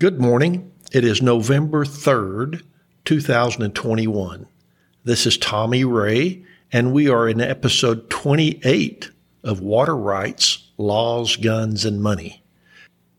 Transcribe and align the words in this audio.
Good 0.00 0.18
morning. 0.18 0.72
It 0.92 1.04
is 1.04 1.20
November 1.20 1.84
3rd, 1.84 2.62
2021. 3.04 4.46
This 5.04 5.26
is 5.26 5.36
Tommy 5.36 5.84
Ray, 5.84 6.42
and 6.72 6.94
we 6.94 7.10
are 7.10 7.28
in 7.28 7.38
episode 7.42 8.08
28 8.08 9.10
of 9.44 9.60
Water 9.60 9.94
Rights, 9.94 10.70
Laws, 10.78 11.36
Guns, 11.36 11.84
and 11.84 12.02
Money. 12.02 12.42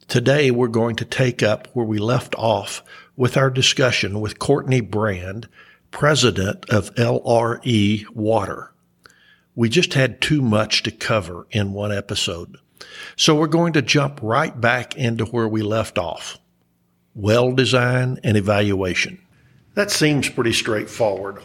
Today 0.08 0.50
we're 0.50 0.70
going 0.70 0.96
to 0.96 1.06
take 1.06 1.44
up 1.44 1.68
where 1.74 1.86
we 1.86 2.00
left 2.00 2.34
off 2.34 2.82
with 3.16 3.38
our 3.38 3.52
discussion 3.52 4.20
with 4.20 4.40
Courtney 4.40 4.82
Brand, 4.82 5.48
president 5.92 6.68
of 6.72 6.96
LRE 6.96 8.10
Water. 8.10 8.72
We 9.54 9.70
just 9.70 9.94
had 9.94 10.20
too 10.20 10.42
much 10.42 10.82
to 10.82 10.90
cover 10.90 11.46
in 11.52 11.74
one 11.74 11.92
episode. 11.92 12.58
So 13.16 13.36
we're 13.36 13.46
going 13.46 13.74
to 13.74 13.84
jump 13.84 14.20
right 14.24 14.60
back 14.60 14.98
into 14.98 15.26
where 15.26 15.48
we 15.48 15.62
left 15.62 16.00
off 16.00 16.40
well 17.16 17.52
design, 17.52 18.20
and 18.24 18.38
evaluation. 18.38 19.20
That 19.74 19.92
seems 19.92 20.30
pretty 20.30 20.54
straightforward, 20.54 21.42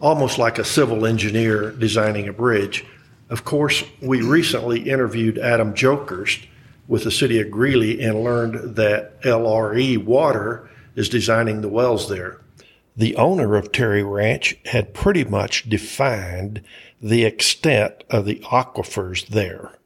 almost 0.00 0.38
like 0.38 0.58
a 0.58 0.64
civil 0.64 1.06
engineer 1.06 1.70
designing 1.70 2.28
a 2.28 2.32
bridge. 2.32 2.84
Of 3.30 3.44
course, 3.44 3.84
we 4.00 4.22
recently 4.22 4.88
interviewed 4.88 5.38
Adam 5.38 5.74
Jokerst 5.74 6.46
with 6.86 7.04
the 7.04 7.10
city 7.10 7.40
of 7.40 7.50
Greeley 7.50 8.00
and 8.00 8.24
learned 8.24 8.76
that 8.76 9.20
LRE 9.22 10.02
Water 10.02 10.68
is 10.96 11.08
designing 11.08 11.60
the 11.60 11.68
wells 11.68 12.08
there. 12.08 12.40
The 12.96 13.14
owner 13.16 13.54
of 13.54 13.70
Terry 13.70 14.02
Ranch 14.02 14.56
had 14.64 14.94
pretty 14.94 15.24
much 15.24 15.68
defined 15.68 16.62
the 17.00 17.24
extent 17.24 18.02
of 18.10 18.24
the 18.24 18.40
aquifers 18.46 19.28
there. 19.28 19.78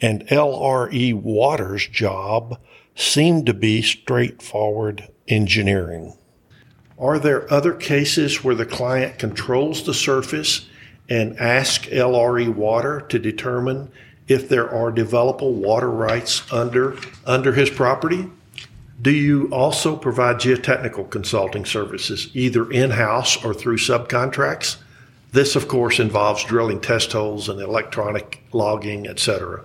And 0.00 0.26
LRE 0.28 1.14
Water's 1.14 1.86
job 1.88 2.58
seem 2.94 3.44
to 3.44 3.54
be 3.54 3.82
straightforward 3.82 5.08
engineering. 5.28 6.16
Are 6.98 7.18
there 7.18 7.52
other 7.52 7.72
cases 7.72 8.44
where 8.44 8.54
the 8.54 8.66
client 8.66 9.18
controls 9.18 9.84
the 9.84 9.94
surface 9.94 10.68
and 11.08 11.38
asks 11.38 11.88
LRE 11.88 12.54
Water 12.54 13.00
to 13.08 13.18
determine 13.18 13.90
if 14.28 14.48
there 14.48 14.70
are 14.70 14.90
developable 14.92 15.52
water 15.52 15.90
rights 15.90 16.50
under, 16.52 16.96
under 17.26 17.52
his 17.52 17.68
property? 17.68 18.30
Do 19.02 19.10
you 19.10 19.48
also 19.50 19.96
provide 19.96 20.36
geotechnical 20.36 21.10
consulting 21.10 21.64
services, 21.64 22.30
either 22.32 22.70
in 22.70 22.90
house 22.90 23.44
or 23.44 23.52
through 23.52 23.78
subcontracts? 23.78 24.76
This, 25.32 25.56
of 25.56 25.66
course, 25.66 25.98
involves 25.98 26.44
drilling 26.44 26.80
test 26.80 27.12
holes 27.12 27.48
and 27.48 27.60
electronic 27.60 28.44
logging, 28.52 29.08
etc. 29.08 29.64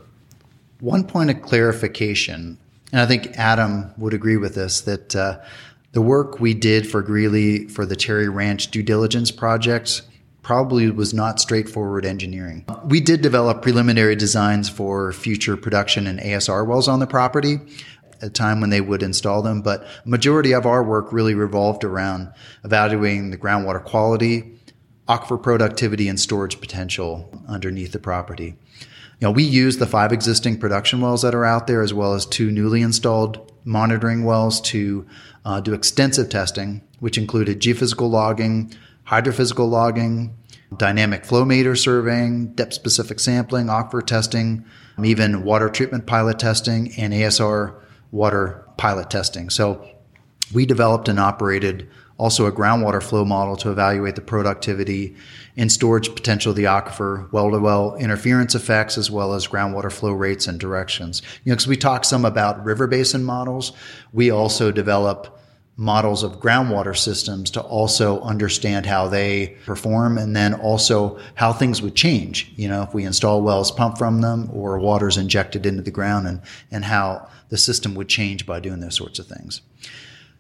One 0.80 1.04
point 1.04 1.30
of 1.30 1.44
clarification 1.44 2.58
and 2.92 3.02
I 3.02 3.06
think 3.06 3.38
Adam 3.38 3.94
would 3.98 4.14
agree 4.14 4.38
with 4.38 4.56
this 4.56 4.82
that 4.82 5.16
uh, 5.16 5.40
the 5.92 6.02
work 6.02 6.40
we 6.40 6.54
did 6.54 6.90
for 6.90 7.02
Greeley 7.02 7.68
for 7.68 7.86
the 7.86 7.96
Terry 7.96 8.30
Ranch 8.30 8.72
due 8.72 8.84
diligence 8.84 9.32
projects 9.32 10.04
probably 10.42 10.90
was 10.90 11.14
not 11.14 11.40
straightforward 11.40 12.06
engineering. 12.06 12.66
We 12.86 13.02
did 13.02 13.22
develop 13.22 13.62
preliminary 13.62 14.16
designs 14.16 14.70
for 14.70 15.14
future 15.14 15.56
production 15.56 16.08
and 16.08 16.20
ASR 16.20 16.66
wells 16.66 16.88
on 16.88 17.00
the 17.00 17.08
property 17.08 17.60
at 18.22 18.24
a 18.24 18.30
time 18.30 18.60
when 18.60 18.70
they 18.70 18.82
would 18.82 19.04
install 19.04 19.42
them, 19.42 19.62
but 19.62 19.86
majority 20.06 20.54
of 20.54 20.66
our 20.66 20.84
work 20.84 21.14
really 21.14 21.36
revolved 21.36 21.84
around 21.84 22.34
evaluating 22.64 23.30
the 23.30 23.38
groundwater 23.38 23.84
quality, 23.84 24.60
aquifer 25.08 25.42
productivity, 25.42 26.08
and 26.08 26.20
storage 26.20 26.60
potential 26.60 27.30
underneath 27.48 27.92
the 27.92 28.00
property. 28.00 28.56
You 29.20 29.28
know, 29.28 29.32
we 29.32 29.44
use 29.44 29.78
the 29.78 29.86
five 29.86 30.14
existing 30.14 30.60
production 30.60 31.02
wells 31.02 31.24
that 31.24 31.36
are 31.36 31.44
out 31.44 31.68
there 31.68 31.82
as 31.82 31.94
well 31.94 32.14
as 32.14 32.26
two 32.26 32.52
newly 32.52 32.82
installed 32.82 33.52
monitoring 33.66 34.24
wells 34.24 34.62
to 34.62 35.06
uh, 35.44 35.60
do 35.60 35.74
extensive 35.74 36.30
testing, 36.30 36.82
which 37.00 37.18
included 37.18 37.60
geophysical 37.60 38.10
logging, 38.10 38.74
hydrophysical 39.04 39.68
logging, 39.68 40.38
dynamic 40.78 41.26
flow 41.26 41.44
meter 41.44 41.76
surveying, 41.76 42.54
depth 42.54 42.74
specific 42.74 43.20
sampling, 43.20 43.68
aquifer 43.68 44.06
testing, 44.06 44.64
even 45.04 45.44
water 45.44 45.70
treatment 45.70 46.06
pilot 46.06 46.40
testing, 46.40 46.94
and 46.98 47.14
ASR 47.14 47.76
water 48.12 48.66
pilot 48.78 49.10
testing. 49.10 49.50
So 49.50 49.86
we 50.54 50.66
developed 50.66 51.10
and 51.10 51.20
operated 51.20 51.90
also 52.20 52.46
a 52.46 52.52
groundwater 52.52 53.02
flow 53.02 53.24
model 53.24 53.56
to 53.56 53.72
evaluate 53.72 54.16
the 54.16 54.22
productivity 54.22 55.16
and 55.56 55.72
storage 55.72 56.14
potential 56.14 56.52
of 56.52 56.58
the 56.58 56.66
aquifer, 56.66 57.32
well 57.32 57.50
to 57.50 57.58
well 57.58 57.96
interference 57.96 58.54
effects, 58.54 58.98
as 58.98 59.10
well 59.10 59.34
as 59.34 59.48
groundwater 59.48 59.92
flow 59.92 60.12
rates 60.12 60.46
and 60.46 60.60
directions. 60.60 61.22
You 61.44 61.50
know, 61.50 61.56
because 61.56 61.68
we 61.68 61.78
talk 61.78 62.04
some 62.04 62.26
about 62.26 62.64
river 62.64 62.88
basin 62.88 63.24
models, 63.24 63.72
we 64.12 64.30
also 64.30 64.70
develop 64.70 65.40
models 65.78 66.24
of 66.24 66.42
groundwater 66.42 66.96
systems 66.96 67.50
to 67.52 67.62
also 67.62 68.20
understand 68.20 68.86
how 68.86 69.08
they 69.08 69.56
perform 69.66 70.18
and 70.18 70.36
then 70.36 70.54
also 70.56 71.18
how 71.36 71.54
things 71.54 71.82
would 71.82 71.96
change. 71.96 72.52
You 72.58 72.68
know, 72.68 72.84
if 72.84 72.94
we 72.94 73.06
install 73.06 73.42
wells 73.42 73.72
pumped 73.72 73.98
from 73.98 74.20
them 74.20 74.50
or 74.52 74.78
water's 74.78 75.16
injected 75.16 75.66
into 75.66 75.82
the 75.82 75.90
ground 75.90 76.28
and, 76.28 76.42
and 76.70 76.84
how 76.84 77.30
the 77.48 77.58
system 77.58 77.96
would 77.96 78.10
change 78.10 78.46
by 78.46 78.60
doing 78.60 78.82
those 78.82 78.98
sorts 78.98 79.20
of 79.20 79.28
things 79.28 79.62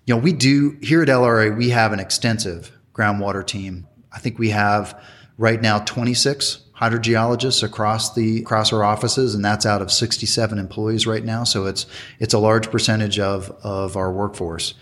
you 0.09 0.15
know, 0.15 0.21
we 0.21 0.33
do 0.33 0.75
here 0.81 1.03
at 1.03 1.07
LRE, 1.07 1.55
we 1.55 1.69
have 1.69 1.93
an 1.93 1.99
extensive 1.99 2.71
groundwater 2.95 3.45
team. 3.45 3.87
I 4.11 4.17
think 4.17 4.39
we 4.39 4.49
have 4.49 4.99
right 5.37 5.61
now 5.61 5.77
26 5.77 6.61
hydrogeologists 6.75 7.61
across 7.61 8.15
the 8.15 8.41
across 8.41 8.73
our 8.73 8.83
offices, 8.83 9.35
and 9.35 9.45
that's 9.45 9.67
out 9.67 9.83
of 9.83 9.91
67 9.91 10.57
employees 10.57 11.05
right 11.05 11.23
now. 11.23 11.43
So 11.43 11.67
it's 11.67 11.85
it's 12.17 12.33
a 12.33 12.39
large 12.39 12.71
percentage 12.71 13.19
of 13.19 13.51
of 13.61 13.95
our 13.95 14.11
workforce. 14.11 14.73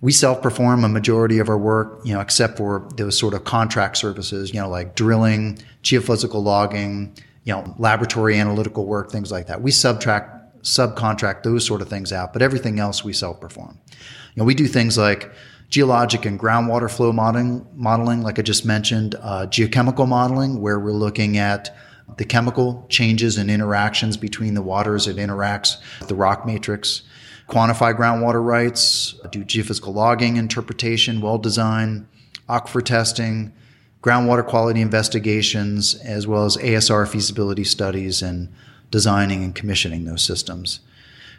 We 0.00 0.10
self-perform 0.10 0.82
a 0.82 0.88
majority 0.88 1.38
of 1.38 1.48
our 1.48 1.56
work, 1.56 2.00
you 2.04 2.12
know, 2.12 2.20
except 2.20 2.56
for 2.56 2.88
those 2.96 3.16
sort 3.16 3.32
of 3.32 3.44
contract 3.44 3.96
services, 3.96 4.52
you 4.52 4.60
know, 4.60 4.68
like 4.68 4.96
drilling, 4.96 5.60
geophysical 5.84 6.42
logging, 6.42 7.16
you 7.44 7.52
know, 7.52 7.76
laboratory 7.78 8.40
analytical 8.40 8.86
work, 8.86 9.12
things 9.12 9.30
like 9.30 9.46
that. 9.46 9.62
We 9.62 9.70
subtract 9.70 10.64
subcontract 10.64 11.44
those 11.44 11.64
sort 11.64 11.80
of 11.80 11.88
things 11.88 12.12
out, 12.12 12.32
but 12.32 12.42
everything 12.42 12.80
else 12.80 13.04
we 13.04 13.12
self-perform. 13.12 13.78
You 14.34 14.40
know, 14.40 14.44
we 14.44 14.54
do 14.54 14.66
things 14.66 14.98
like 14.98 15.32
geologic 15.68 16.24
and 16.24 16.38
groundwater 16.38 16.90
flow 16.90 17.12
modeling, 17.12 17.66
modeling 17.74 18.22
like 18.22 18.38
I 18.38 18.42
just 18.42 18.64
mentioned, 18.64 19.14
uh, 19.20 19.46
geochemical 19.46 20.08
modeling, 20.08 20.60
where 20.60 20.78
we're 20.80 20.92
looking 20.92 21.38
at 21.38 21.76
the 22.16 22.24
chemical 22.24 22.84
changes 22.88 23.38
and 23.38 23.50
interactions 23.50 24.16
between 24.16 24.54
the 24.54 24.62
waters 24.62 25.06
it 25.06 25.16
interacts 25.16 25.76
with 26.00 26.08
the 26.08 26.14
rock 26.14 26.46
matrix, 26.46 27.02
quantify 27.48 27.96
groundwater 27.96 28.44
rights, 28.44 29.14
do 29.30 29.44
geophysical 29.44 29.94
logging 29.94 30.36
interpretation, 30.36 31.20
well 31.20 31.38
design, 31.38 32.08
aquifer 32.48 32.84
testing, 32.84 33.52
groundwater 34.02 34.46
quality 34.46 34.80
investigations, 34.80 35.94
as 36.02 36.26
well 36.26 36.44
as 36.44 36.56
ASR 36.56 37.08
feasibility 37.08 37.64
studies 37.64 38.20
and 38.20 38.52
designing 38.90 39.42
and 39.42 39.54
commissioning 39.54 40.04
those 40.04 40.22
systems. 40.22 40.80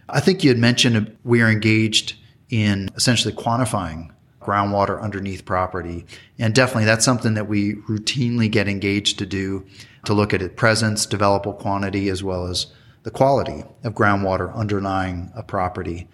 I 0.09 0.19
think 0.19 0.43
you 0.43 0.49
had 0.49 0.57
mentioned 0.57 1.15
we 1.23 1.41
are 1.41 1.49
engaged 1.49 2.15
in 2.49 2.89
essentially 2.95 3.33
quantifying 3.33 4.11
groundwater 4.41 5.01
underneath 5.01 5.43
property. 5.43 6.05
And 6.37 6.53
definitely 6.53 6.85
that's 6.85 7.05
something 7.05 7.33
that 7.33 7.47
we 7.47 7.75
routinely 7.89 8.49
get 8.49 8.67
engaged 8.67 9.17
to 9.19 9.25
do 9.25 9.65
to 10.05 10.13
look 10.13 10.33
at 10.33 10.41
its 10.41 10.53
presence, 10.55 11.07
developable 11.07 11.57
quantity, 11.57 12.09
as 12.09 12.23
well 12.23 12.45
as 12.45 12.67
the 13.03 13.11
quality 13.11 13.63
of 13.83 13.93
groundwater 13.93 14.53
underlying 14.55 15.31
a 15.35 15.43
property. 15.43 16.07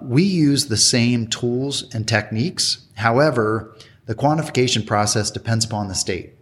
We 0.00 0.22
use 0.22 0.66
the 0.66 0.76
same 0.76 1.26
tools 1.26 1.92
and 1.94 2.06
techniques. 2.06 2.86
However, 2.94 3.74
the 4.06 4.14
quantification 4.14 4.86
process 4.86 5.30
depends 5.30 5.64
upon 5.64 5.88
the 5.88 5.94
state. 5.94 6.34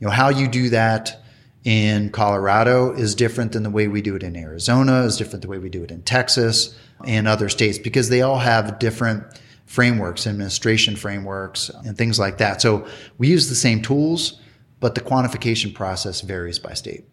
You 0.00 0.08
know, 0.08 0.10
how 0.10 0.28
you 0.28 0.48
do 0.48 0.68
that 0.70 1.21
in 1.64 2.10
Colorado 2.10 2.92
is 2.92 3.14
different 3.14 3.52
than 3.52 3.62
the 3.62 3.70
way 3.70 3.86
we 3.88 4.02
do 4.02 4.16
it 4.16 4.22
in 4.22 4.36
Arizona, 4.36 5.02
is 5.02 5.16
different 5.16 5.42
the 5.42 5.48
way 5.48 5.58
we 5.58 5.68
do 5.68 5.84
it 5.84 5.90
in 5.90 6.02
Texas 6.02 6.76
and 7.06 7.28
other 7.28 7.48
states 7.48 7.78
because 7.78 8.08
they 8.08 8.22
all 8.22 8.38
have 8.38 8.78
different 8.78 9.24
frameworks, 9.66 10.26
administration 10.26 10.96
frameworks, 10.96 11.70
and 11.86 11.96
things 11.96 12.18
like 12.18 12.38
that. 12.38 12.60
So 12.60 12.86
we 13.18 13.28
use 13.28 13.48
the 13.48 13.54
same 13.54 13.80
tools, 13.80 14.40
but 14.80 14.94
the 14.94 15.00
quantification 15.00 15.74
process 15.74 16.20
varies 16.20 16.58
by 16.58 16.74
state. 16.74 17.04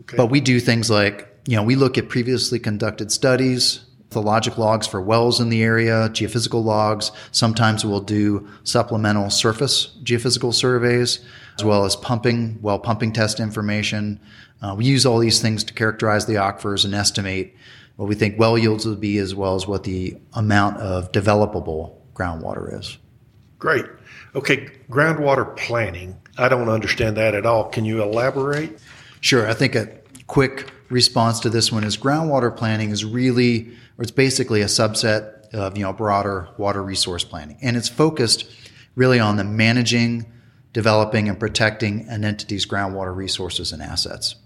Okay. 0.00 0.16
But 0.16 0.26
we 0.26 0.40
do 0.40 0.60
things 0.60 0.90
like, 0.90 1.28
you 1.46 1.56
know, 1.56 1.62
we 1.62 1.76
look 1.76 1.98
at 1.98 2.08
previously 2.08 2.58
conducted 2.58 3.12
studies, 3.12 3.84
geologic 4.10 4.56
logs 4.56 4.86
for 4.86 5.02
wells 5.02 5.40
in 5.40 5.50
the 5.50 5.62
area, 5.62 6.08
geophysical 6.08 6.64
logs. 6.64 7.12
Sometimes 7.32 7.84
we'll 7.84 8.00
do 8.00 8.48
supplemental 8.64 9.28
surface 9.28 9.96
geophysical 10.02 10.54
surveys 10.54 11.20
as 11.58 11.64
well 11.64 11.84
as 11.84 11.96
pumping, 11.96 12.58
well 12.62 12.78
pumping 12.78 13.12
test 13.12 13.40
information. 13.40 14.20
Uh, 14.62 14.74
we 14.76 14.84
use 14.84 15.04
all 15.04 15.18
these 15.18 15.40
things 15.40 15.64
to 15.64 15.74
characterize 15.74 16.26
the 16.26 16.34
aquifers 16.34 16.84
and 16.84 16.94
estimate 16.94 17.54
what 17.96 18.08
we 18.08 18.14
think 18.14 18.38
well 18.38 18.56
yields 18.56 18.86
will 18.86 18.94
be 18.94 19.18
as 19.18 19.34
well 19.34 19.56
as 19.56 19.66
what 19.66 19.82
the 19.82 20.16
amount 20.34 20.76
of 20.78 21.10
developable 21.10 21.96
groundwater 22.14 22.78
is. 22.78 22.96
Great. 23.58 23.86
Okay, 24.36 24.68
groundwater 24.88 25.56
planning. 25.56 26.16
I 26.36 26.48
don't 26.48 26.68
understand 26.68 27.16
that 27.16 27.34
at 27.34 27.44
all. 27.44 27.64
Can 27.64 27.84
you 27.84 28.00
elaborate? 28.00 28.78
Sure. 29.20 29.48
I 29.48 29.54
think 29.54 29.74
a 29.74 29.88
quick 30.28 30.70
response 30.90 31.40
to 31.40 31.50
this 31.50 31.72
one 31.72 31.82
is 31.82 31.96
groundwater 31.96 32.56
planning 32.56 32.90
is 32.90 33.04
really, 33.04 33.68
or 33.98 34.02
it's 34.02 34.12
basically 34.12 34.62
a 34.62 34.66
subset 34.66 35.52
of 35.52 35.76
you 35.76 35.82
know 35.82 35.92
broader 35.92 36.48
water 36.56 36.84
resource 36.84 37.24
planning, 37.24 37.58
and 37.62 37.76
it's 37.76 37.88
focused 37.88 38.48
really 38.94 39.18
on 39.18 39.36
the 39.36 39.44
managing, 39.44 40.24
developing, 40.72 41.28
and 41.28 41.38
protecting 41.38 42.06
an 42.08 42.24
entity's 42.24 42.66
groundwater 42.66 43.14
resources 43.14 43.72
and 43.72 43.82
assets. 43.82 44.36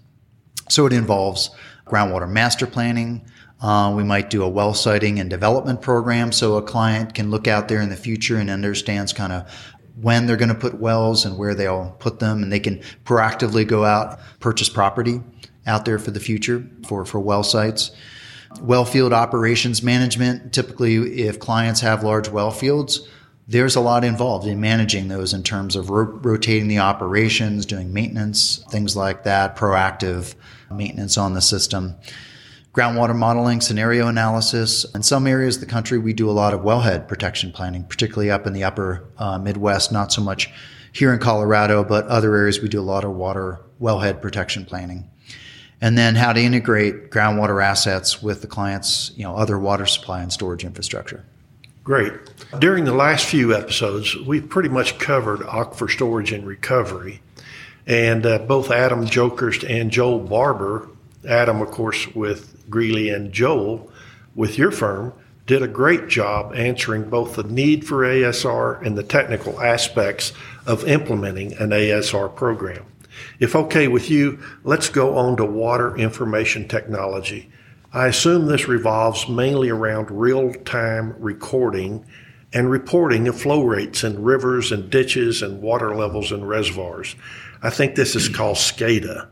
So 0.69 0.85
it 0.85 0.93
involves 0.93 1.49
groundwater 1.85 2.29
master 2.29 2.65
planning. 2.65 3.25
Uh, 3.61 3.93
we 3.95 4.03
might 4.03 4.29
do 4.29 4.43
a 4.43 4.49
well 4.49 4.73
siting 4.73 5.19
and 5.19 5.29
development 5.29 5.81
program 5.81 6.31
so 6.31 6.55
a 6.55 6.61
client 6.61 7.13
can 7.13 7.29
look 7.29 7.47
out 7.47 7.67
there 7.67 7.81
in 7.81 7.89
the 7.89 7.95
future 7.95 8.37
and 8.37 8.49
understands 8.49 9.13
kind 9.13 9.31
of 9.31 9.49
when 10.01 10.25
they're 10.25 10.37
going 10.37 10.49
to 10.49 10.55
put 10.55 10.79
wells 10.79 11.23
and 11.25 11.37
where 11.37 11.53
they'll 11.53 11.95
put 11.99 12.19
them, 12.19 12.41
and 12.41 12.51
they 12.51 12.59
can 12.59 12.79
proactively 13.05 13.65
go 13.65 13.85
out 13.85 14.19
purchase 14.39 14.69
property 14.69 15.21
out 15.65 15.85
there 15.85 15.99
for 15.99 16.11
the 16.11 16.19
future 16.19 16.67
for, 16.87 17.05
for 17.05 17.19
well 17.19 17.43
sites. 17.43 17.91
Well 18.61 18.85
field 18.85 19.13
operations 19.13 19.81
management. 19.81 20.53
Typically, 20.53 21.21
if 21.21 21.39
clients 21.39 21.81
have 21.81 22.03
large 22.03 22.29
well 22.29 22.51
fields, 22.51 23.07
there's 23.47 23.75
a 23.75 23.81
lot 23.81 24.03
involved 24.03 24.47
in 24.47 24.59
managing 24.59 25.07
those 25.09 25.33
in 25.33 25.43
terms 25.43 25.75
of 25.75 25.89
ro- 25.89 26.19
rotating 26.21 26.67
the 26.67 26.79
operations, 26.79 27.65
doing 27.65 27.91
maintenance, 27.91 28.63
things 28.69 28.95
like 28.95 29.23
that, 29.23 29.55
proactive 29.55 30.35
maintenance 30.71 31.17
on 31.17 31.33
the 31.33 31.41
system. 31.41 31.95
Groundwater 32.73 33.15
modeling, 33.15 33.61
scenario 33.61 34.07
analysis. 34.07 34.85
In 34.95 35.03
some 35.03 35.27
areas 35.27 35.57
of 35.57 35.61
the 35.61 35.67
country, 35.67 35.99
we 35.99 36.13
do 36.13 36.29
a 36.29 36.31
lot 36.31 36.53
of 36.53 36.61
wellhead 36.61 37.07
protection 37.07 37.51
planning, 37.51 37.83
particularly 37.83 38.31
up 38.31 38.47
in 38.47 38.53
the 38.53 38.63
upper 38.63 39.05
uh, 39.17 39.37
Midwest, 39.37 39.91
not 39.91 40.11
so 40.11 40.21
much 40.21 40.49
here 40.91 41.13
in 41.13 41.19
Colorado, 41.19 41.83
but 41.83 42.07
other 42.07 42.35
areas 42.35 42.61
we 42.61 42.69
do 42.69 42.79
a 42.79 42.81
lot 42.81 43.03
of 43.03 43.11
water 43.11 43.59
wellhead 43.79 44.21
protection 44.21 44.65
planning. 44.65 45.09
And 45.81 45.97
then 45.97 46.15
how 46.15 46.31
to 46.31 46.41
integrate 46.41 47.11
groundwater 47.11 47.63
assets 47.63 48.23
with 48.23 48.41
the 48.41 48.47
client's, 48.47 49.11
you 49.17 49.23
know, 49.23 49.35
other 49.35 49.59
water 49.59 49.85
supply 49.85 50.21
and 50.21 50.31
storage 50.31 50.63
infrastructure. 50.63 51.25
Great. 51.83 52.13
During 52.59 52.85
the 52.85 52.93
last 52.93 53.25
few 53.25 53.53
episodes, 53.53 54.15
we've 54.15 54.47
pretty 54.47 54.69
much 54.69 54.99
covered 54.99 55.41
aquifer 55.41 55.89
storage 55.89 56.31
and 56.31 56.47
recovery. 56.47 57.21
And 57.85 58.25
uh, 58.25 58.39
both 58.39 58.71
Adam 58.71 59.05
Jokerst 59.05 59.69
and 59.69 59.91
Joel 59.91 60.19
Barber, 60.19 60.87
Adam, 61.27 61.61
of 61.61 61.71
course, 61.71 62.07
with 62.15 62.69
Greeley 62.69 63.09
and 63.09 63.33
Joel 63.33 63.91
with 64.33 64.57
your 64.57 64.71
firm, 64.71 65.11
did 65.45 65.61
a 65.61 65.67
great 65.67 66.07
job 66.07 66.53
answering 66.55 67.09
both 67.09 67.35
the 67.35 67.43
need 67.43 67.85
for 67.85 68.05
ASR 68.05 68.81
and 68.85 68.97
the 68.97 69.03
technical 69.03 69.59
aspects 69.59 70.31
of 70.65 70.87
implementing 70.87 71.51
an 71.57 71.71
ASR 71.71 72.33
program. 72.33 72.85
If 73.41 73.57
okay 73.57 73.89
with 73.89 74.09
you, 74.09 74.39
let's 74.63 74.87
go 74.87 75.17
on 75.17 75.35
to 75.35 75.45
water 75.45 75.97
information 75.97 76.65
technology. 76.69 77.49
I 77.95 78.07
assume 78.07 78.47
this 78.47 78.67
revolves 78.67 79.29
mainly 79.29 79.69
around 79.69 80.09
real 80.09 80.51
time 80.51 81.13
recording 81.19 82.03
and 82.51 82.67
reporting 82.71 83.27
of 83.27 83.39
flow 83.39 83.63
rates 83.63 84.03
in 84.03 84.23
rivers 84.23 84.71
and 84.71 84.89
ditches 84.89 85.43
and 85.43 85.61
water 85.61 85.95
levels 85.95 86.31
in 86.31 86.43
reservoirs. 86.43 87.15
I 87.61 87.69
think 87.69 87.93
this 87.93 88.15
is 88.15 88.27
called 88.27 88.57
SCADA. 88.57 89.27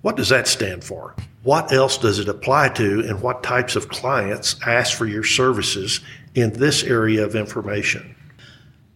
What 0.00 0.16
does 0.16 0.30
that 0.30 0.48
stand 0.48 0.82
for? 0.82 1.14
What 1.42 1.72
else 1.74 1.98
does 1.98 2.18
it 2.18 2.28
apply 2.28 2.70
to, 2.70 3.00
and 3.00 3.20
what 3.20 3.42
types 3.42 3.76
of 3.76 3.90
clients 3.90 4.56
ask 4.66 4.96
for 4.96 5.04
your 5.04 5.24
services 5.24 6.00
in 6.34 6.54
this 6.54 6.82
area 6.82 7.22
of 7.22 7.36
information? 7.36 8.16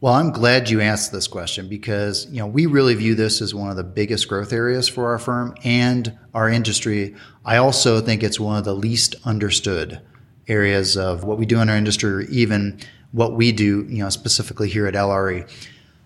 Well, 0.04 0.12
I'm 0.12 0.32
glad 0.32 0.68
you 0.68 0.82
asked 0.82 1.12
this 1.12 1.26
question 1.26 1.66
because 1.66 2.26
you 2.30 2.38
know 2.38 2.46
we 2.46 2.66
really 2.66 2.94
view 2.94 3.14
this 3.14 3.40
as 3.40 3.54
one 3.54 3.70
of 3.70 3.76
the 3.76 3.82
biggest 3.82 4.28
growth 4.28 4.52
areas 4.52 4.86
for 4.86 5.08
our 5.08 5.18
firm 5.18 5.54
and 5.64 6.12
our 6.34 6.46
industry. 6.46 7.14
I 7.42 7.56
also 7.56 8.02
think 8.02 8.22
it's 8.22 8.38
one 8.38 8.58
of 8.58 8.64
the 8.64 8.74
least 8.74 9.14
understood 9.24 10.02
areas 10.46 10.98
of 10.98 11.24
what 11.24 11.38
we 11.38 11.46
do 11.46 11.58
in 11.58 11.70
our 11.70 11.76
industry, 11.78 12.12
or 12.12 12.20
even 12.28 12.80
what 13.12 13.32
we 13.32 13.50
do, 13.50 13.86
you 13.88 14.02
know, 14.02 14.10
specifically 14.10 14.68
here 14.68 14.86
at 14.86 14.92
LRE. 14.92 15.50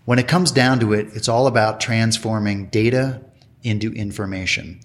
When 0.04 0.20
it 0.20 0.28
comes 0.28 0.52
down 0.52 0.78
to 0.78 0.92
it, 0.92 1.08
it's 1.14 1.28
all 1.28 1.48
about 1.48 1.80
transforming 1.80 2.66
data 2.66 3.20
into 3.64 3.92
information. 3.94 4.78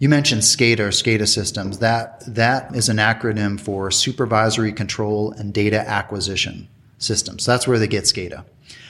You 0.00 0.08
mentioned 0.08 0.42
SCADA 0.42 0.80
or 0.80 0.88
SCADA 0.88 1.28
systems. 1.28 1.78
That 1.78 2.24
that 2.34 2.74
is 2.74 2.88
an 2.88 2.96
acronym 2.96 3.60
for 3.60 3.92
supervisory 3.92 4.72
control 4.72 5.30
and 5.30 5.54
data 5.54 5.88
acquisition 5.88 6.66
systems. 6.98 7.46
That's 7.46 7.68
where 7.68 7.78
they 7.78 7.86
get 7.86 8.06
SCADA 8.06 8.44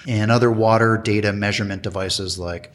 and 0.06 0.30
other 0.30 0.50
water 0.50 0.96
data 0.96 1.32
measurement 1.32 1.82
devices 1.82 2.38
like 2.38 2.72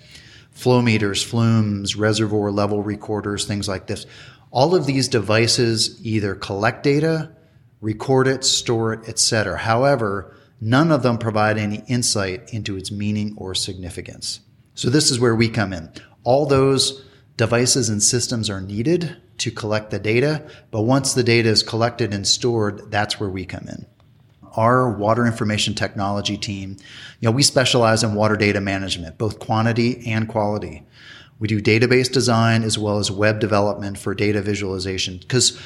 flow 0.51 0.81
meters, 0.81 1.24
flumes, 1.24 1.95
reservoir 1.95 2.51
level 2.51 2.83
recorders, 2.83 3.45
things 3.45 3.68
like 3.68 3.88
this. 3.88 4.06
All 4.51 4.75
of 4.75 4.86
these 4.86 5.07
devices 5.07 6.06
either 6.06 6.36
collect 6.36 6.83
data, 6.83 7.31
record 7.80 8.27
it, 8.27 8.44
store 8.44 8.94
it, 8.94 9.07
etc. 9.07 9.57
However, 9.57 10.36
none 10.59 10.92
of 10.92 11.03
them 11.03 11.18
provide 11.18 11.57
any 11.57 11.83
insight 11.88 12.53
into 12.53 12.75
its 12.75 12.92
meaning 12.92 13.33
or 13.38 13.56
significance. 13.56 14.42
So 14.75 14.89
this 14.89 15.09
is 15.09 15.19
where 15.19 15.36
we 15.36 15.50
come 15.50 15.74
in. 15.74 15.89
All 16.24 16.45
those 16.45 17.04
devices 17.38 17.89
and 17.89 18.04
systems 18.04 18.50
are 18.50 18.62
needed 18.62 19.18
to 19.38 19.51
collect 19.51 19.89
the 19.89 20.00
data, 20.00 20.47
but 20.69 20.81
once 20.81 21.13
the 21.13 21.24
data 21.24 21.50
is 21.50 21.63
collected 21.63 22.13
and 22.13 22.27
stored, 22.27 22.92
that's 22.92 23.19
where 23.19 23.30
we 23.30 23.45
come 23.45 23.68
in 23.68 23.88
our 24.56 24.89
water 24.89 25.25
information 25.25 25.74
technology 25.74 26.38
team, 26.38 26.77
you 27.19 27.27
know, 27.27 27.31
we 27.31 27.44
specialize 27.44 28.03
in 28.03 28.15
water 28.15 28.36
data 28.36 28.62
management, 28.62 29.18
both 29.18 29.39
quantity 29.39 30.06
and 30.06 30.27
quality. 30.27 30.83
We 31.39 31.48
do 31.48 31.62
database 31.62 32.12
design 32.12 32.63
as 32.63 32.77
well 32.77 33.00
as 33.00 33.09
web 33.09 33.39
development 33.39 33.98
for 33.98 34.13
data 34.13 34.42
visualization 34.42 35.18
because 35.18 35.59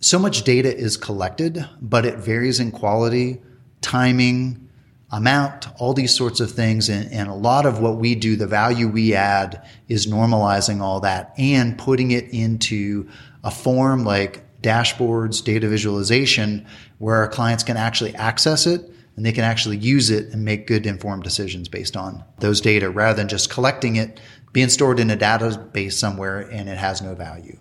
so 0.00 0.18
much 0.18 0.42
data 0.42 0.76
is 0.76 0.96
collected, 0.96 1.64
but 1.80 2.04
it 2.04 2.18
varies 2.18 2.58
in 2.58 2.72
quality, 2.72 3.40
timing, 3.80 4.68
amount, 5.12 5.68
all 5.78 5.92
these 5.92 6.14
sorts 6.14 6.40
of 6.40 6.50
things. 6.50 6.88
And, 6.88 7.12
and, 7.12 7.28
a 7.28 7.34
lot 7.34 7.66
of 7.66 7.78
what 7.80 7.98
we 7.98 8.14
do, 8.14 8.34
the 8.34 8.46
value 8.46 8.88
we 8.88 9.14
add 9.14 9.64
is 9.88 10.06
normalizing 10.06 10.80
all 10.80 11.00
that 11.00 11.34
and 11.38 11.78
putting 11.78 12.10
it 12.10 12.24
into 12.30 13.08
a 13.44 13.50
form 13.50 14.04
like 14.04 14.42
dashboards, 14.62 15.44
data 15.44 15.68
visualization, 15.68 16.66
where 17.02 17.16
our 17.16 17.26
clients 17.26 17.64
can 17.64 17.76
actually 17.76 18.14
access 18.14 18.64
it 18.64 18.88
and 19.16 19.26
they 19.26 19.32
can 19.32 19.42
actually 19.42 19.76
use 19.76 20.08
it 20.08 20.32
and 20.32 20.44
make 20.44 20.68
good 20.68 20.86
informed 20.86 21.24
decisions 21.24 21.68
based 21.68 21.96
on 21.96 22.22
those 22.38 22.60
data 22.60 22.88
rather 22.88 23.16
than 23.16 23.26
just 23.26 23.50
collecting 23.50 23.96
it, 23.96 24.20
being 24.52 24.68
stored 24.68 25.00
in 25.00 25.10
a 25.10 25.16
database 25.16 25.94
somewhere 25.94 26.42
and 26.52 26.68
it 26.68 26.78
has 26.78 27.02
no 27.02 27.12
value. 27.12 27.58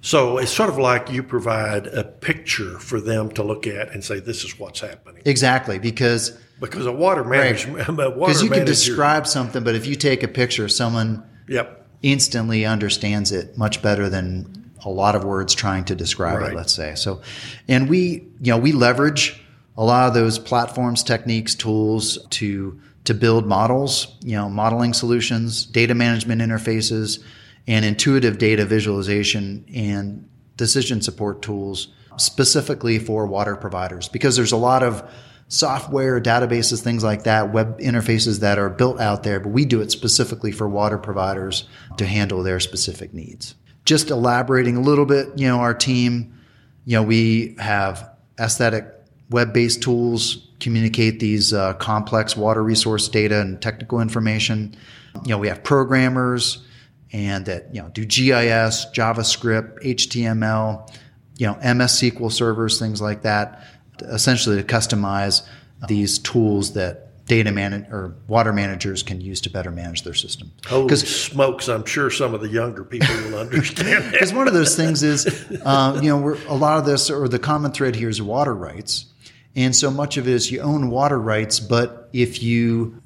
So 0.00 0.38
it's 0.38 0.50
sort 0.50 0.70
of 0.70 0.76
like 0.76 1.08
you 1.08 1.22
provide 1.22 1.86
a 1.86 2.02
picture 2.02 2.80
for 2.80 3.00
them 3.00 3.30
to 3.32 3.44
look 3.44 3.68
at 3.68 3.92
and 3.92 4.02
say, 4.02 4.18
"This 4.18 4.42
is 4.42 4.58
what's 4.58 4.80
happening." 4.80 5.22
Exactly, 5.24 5.78
because 5.78 6.36
because 6.58 6.84
a 6.84 6.92
water 6.92 7.22
management, 7.22 7.86
right. 7.86 8.14
because 8.18 8.42
you 8.42 8.50
can 8.50 8.64
describe 8.64 9.24
something, 9.28 9.62
but 9.62 9.76
if 9.76 9.86
you 9.86 9.94
take 9.94 10.24
a 10.24 10.28
picture, 10.28 10.68
someone 10.68 11.22
yep. 11.46 11.86
instantly 12.02 12.66
understands 12.66 13.30
it 13.30 13.56
much 13.56 13.82
better 13.82 14.08
than 14.08 14.59
a 14.84 14.90
lot 14.90 15.14
of 15.14 15.24
words 15.24 15.54
trying 15.54 15.84
to 15.84 15.94
describe 15.94 16.40
right. 16.40 16.52
it, 16.52 16.56
let's 16.56 16.72
say. 16.72 16.94
So, 16.94 17.22
and 17.68 17.88
we, 17.88 18.26
you 18.40 18.52
know, 18.52 18.58
we 18.58 18.72
leverage 18.72 19.42
a 19.76 19.84
lot 19.84 20.08
of 20.08 20.14
those 20.14 20.38
platforms, 20.38 21.02
techniques, 21.02 21.54
tools 21.54 22.18
to 22.30 22.80
to 23.04 23.14
build 23.14 23.46
models, 23.46 24.18
you 24.22 24.36
know, 24.36 24.48
modeling 24.48 24.92
solutions, 24.92 25.64
data 25.64 25.94
management 25.94 26.42
interfaces, 26.42 27.22
and 27.66 27.84
intuitive 27.84 28.36
data 28.36 28.66
visualization 28.66 29.64
and 29.74 30.28
decision 30.56 31.00
support 31.00 31.40
tools 31.40 31.88
specifically 32.16 32.98
for 32.98 33.26
water 33.26 33.56
providers 33.56 34.08
because 34.08 34.36
there's 34.36 34.52
a 34.52 34.56
lot 34.56 34.82
of 34.82 35.08
software, 35.48 36.20
databases, 36.20 36.82
things 36.82 37.02
like 37.02 37.24
that, 37.24 37.52
web 37.52 37.78
interfaces 37.80 38.40
that 38.40 38.58
are 38.58 38.68
built 38.68 39.00
out 39.00 39.22
there, 39.22 39.40
but 39.40 39.48
we 39.48 39.64
do 39.64 39.80
it 39.80 39.90
specifically 39.90 40.52
for 40.52 40.68
water 40.68 40.98
providers 40.98 41.66
to 41.96 42.06
handle 42.06 42.42
their 42.42 42.60
specific 42.60 43.12
needs 43.14 43.54
just 43.84 44.10
elaborating 44.10 44.76
a 44.76 44.80
little 44.80 45.06
bit, 45.06 45.28
you 45.36 45.46
know, 45.46 45.60
our 45.60 45.74
team, 45.74 46.38
you 46.84 46.96
know, 46.96 47.02
we 47.02 47.56
have 47.58 48.10
aesthetic 48.38 48.86
web-based 49.30 49.82
tools 49.82 50.48
communicate 50.60 51.18
these 51.20 51.52
uh, 51.52 51.74
complex 51.74 52.36
water 52.36 52.62
resource 52.62 53.08
data 53.08 53.40
and 53.40 53.60
technical 53.60 54.00
information. 54.00 54.76
You 55.24 55.30
know, 55.30 55.38
we 55.38 55.48
have 55.48 55.64
programmers 55.64 56.64
and 57.12 57.46
that 57.46 57.74
you 57.74 57.82
know 57.82 57.88
do 57.88 58.04
GIS, 58.04 58.86
JavaScript, 58.94 59.82
HTML, 59.82 60.94
you 61.38 61.46
know, 61.46 61.54
MS 61.54 62.00
SQL 62.00 62.30
servers, 62.30 62.78
things 62.78 63.00
like 63.00 63.22
that, 63.22 63.64
essentially 64.00 64.56
to 64.56 64.62
customize 64.62 65.42
these 65.88 66.18
tools 66.18 66.74
that 66.74 67.09
data 67.30 67.52
man 67.52 67.86
or 67.92 68.16
water 68.26 68.52
managers 68.52 69.04
can 69.04 69.20
use 69.20 69.40
to 69.40 69.48
better 69.48 69.70
manage 69.70 70.02
their 70.02 70.14
system. 70.14 70.50
Holy 70.66 70.96
smokes! 70.96 71.68
I'm 71.68 71.84
sure 71.84 72.10
some 72.10 72.34
of 72.34 72.40
the 72.40 72.48
younger 72.48 72.82
people 72.82 73.14
will 73.22 73.38
understand. 73.38 74.04
Because 74.10 74.34
one 74.34 74.48
of 74.48 74.54
those 74.54 74.74
things 74.74 75.04
is, 75.04 75.26
uh, 75.64 76.00
you 76.02 76.08
know, 76.08 76.36
a 76.48 76.56
lot 76.56 76.78
of 76.78 76.86
this 76.86 77.08
or 77.08 77.28
the 77.28 77.38
common 77.38 77.70
thread 77.70 77.94
here 77.94 78.08
is 78.08 78.20
water 78.20 78.52
rights, 78.52 79.06
and 79.54 79.76
so 79.76 79.92
much 79.92 80.16
of 80.16 80.26
it 80.26 80.34
is 80.34 80.50
you 80.50 80.60
own 80.60 80.90
water 80.90 81.20
rights, 81.20 81.60
but 81.60 82.08
if 82.12 82.42
you 82.42 83.00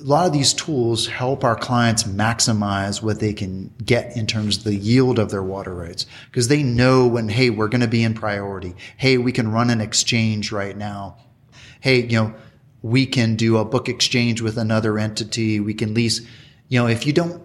a 0.00 0.04
lot 0.04 0.26
of 0.26 0.32
these 0.32 0.54
tools 0.54 1.06
help 1.06 1.44
our 1.44 1.56
clients 1.56 2.04
maximize 2.04 3.02
what 3.02 3.20
they 3.20 3.34
can 3.34 3.74
get 3.84 4.16
in 4.16 4.26
terms 4.26 4.56
of 4.56 4.64
the 4.64 4.74
yield 4.74 5.18
of 5.18 5.30
their 5.30 5.42
water 5.42 5.74
rights 5.74 6.06
because 6.30 6.48
they 6.48 6.62
know 6.62 7.06
when, 7.06 7.28
hey, 7.28 7.50
we're 7.50 7.68
going 7.68 7.80
to 7.80 7.88
be 7.88 8.04
in 8.04 8.14
priority. 8.14 8.74
Hey, 8.96 9.18
we 9.18 9.32
can 9.32 9.50
run 9.50 9.68
an 9.68 9.80
exchange 9.80 10.52
right 10.52 10.76
now 10.76 11.16
hey, 11.86 12.02
you 12.02 12.20
know, 12.20 12.34
we 12.86 13.04
can 13.04 13.34
do 13.34 13.56
a 13.56 13.64
book 13.64 13.88
exchange 13.88 14.40
with 14.40 14.56
another 14.56 14.96
entity. 14.96 15.58
We 15.58 15.74
can 15.74 15.92
lease, 15.92 16.20
you 16.68 16.78
know, 16.78 16.86
if 16.86 17.04
you 17.04 17.12
don't, 17.12 17.42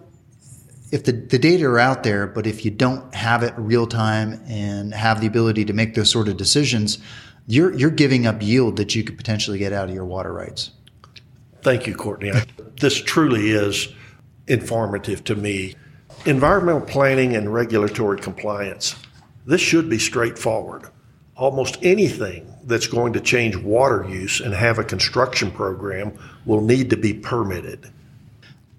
if 0.92 1.02
the, 1.02 1.12
the 1.12 1.38
data 1.38 1.66
are 1.66 1.80
out 1.80 2.04
there, 2.04 2.28
but 2.28 2.46
if 2.46 2.64
you 2.64 2.70
don't 2.70 3.12
have 3.12 3.42
it 3.42 3.52
real 3.56 3.88
time 3.88 4.40
and 4.46 4.94
have 4.94 5.20
the 5.20 5.26
ability 5.26 5.64
to 5.64 5.72
make 5.72 5.94
those 5.94 6.10
sort 6.10 6.28
of 6.28 6.36
decisions, 6.36 6.98
you're, 7.48 7.72
you're 7.74 7.90
giving 7.90 8.24
up 8.24 8.40
yield 8.40 8.76
that 8.76 8.94
you 8.94 9.02
could 9.02 9.16
potentially 9.16 9.58
get 9.58 9.72
out 9.72 9.88
of 9.88 9.94
your 9.94 10.04
water 10.04 10.32
rights. 10.32 10.70
Thank 11.62 11.88
you, 11.88 11.96
Courtney. 11.96 12.32
This 12.80 13.02
truly 13.02 13.50
is 13.50 13.88
informative 14.46 15.24
to 15.24 15.34
me. 15.34 15.74
Environmental 16.24 16.82
planning 16.82 17.34
and 17.34 17.52
regulatory 17.52 18.20
compliance. 18.20 18.94
This 19.44 19.60
should 19.60 19.90
be 19.90 19.98
straightforward. 19.98 20.84
Almost 21.36 21.78
anything 21.82 22.52
that's 22.64 22.86
going 22.86 23.14
to 23.14 23.20
change 23.20 23.56
water 23.56 24.06
use 24.08 24.40
and 24.40 24.54
have 24.54 24.78
a 24.78 24.84
construction 24.84 25.50
program 25.50 26.12
will 26.44 26.60
need 26.60 26.90
to 26.90 26.96
be 26.96 27.14
permitted. 27.14 27.90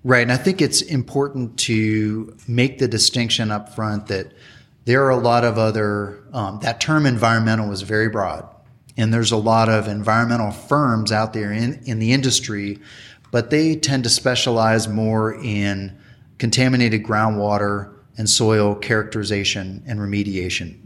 Right. 0.03 0.21
And 0.21 0.31
I 0.31 0.37
think 0.37 0.61
it's 0.61 0.81
important 0.81 1.57
to 1.59 2.35
make 2.47 2.77
the 2.77 2.87
distinction 2.87 3.51
up 3.51 3.73
front 3.73 4.07
that 4.07 4.33
there 4.85 5.05
are 5.05 5.11
a 5.11 5.17
lot 5.17 5.45
of 5.45 5.57
other, 5.57 6.23
um, 6.33 6.59
that 6.61 6.81
term 6.81 7.05
environmental 7.05 7.71
is 7.71 7.81
very 7.83 8.09
broad. 8.09 8.47
And 8.97 9.13
there's 9.13 9.31
a 9.31 9.37
lot 9.37 9.69
of 9.69 9.87
environmental 9.87 10.51
firms 10.51 11.11
out 11.11 11.33
there 11.33 11.51
in, 11.51 11.81
in 11.85 11.99
the 11.99 12.11
industry, 12.11 12.79
but 13.31 13.49
they 13.49 13.75
tend 13.75 14.03
to 14.03 14.09
specialize 14.09 14.87
more 14.87 15.33
in 15.33 15.97
contaminated 16.37 17.03
groundwater 17.03 17.93
and 18.17 18.29
soil 18.29 18.75
characterization 18.75 19.83
and 19.87 19.99
remediation. 19.99 20.77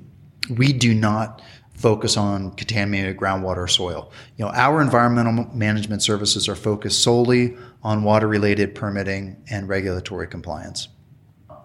We 0.50 0.74
do 0.74 0.94
not 0.94 1.42
focus 1.78 2.18
on 2.18 2.52
contaminated 2.52 3.18
groundwater 3.18 3.58
or 3.58 3.68
soil. 3.68 4.12
You 4.36 4.46
know, 4.46 4.52
our 4.52 4.82
environmental 4.82 5.48
management 5.54 6.02
services 6.02 6.50
are 6.50 6.56
focused 6.56 7.04
solely 7.04 7.56
on 7.84 8.04
water 8.04 8.28
related 8.28 8.74
permitting 8.74 9.38
and 9.50 9.70
regulatory 9.70 10.28
compliance. 10.28 10.90